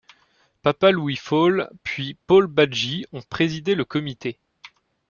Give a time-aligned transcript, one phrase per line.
[0.63, 4.39] Papa Louis Fall puis Paul Badji ont présidé le Comité.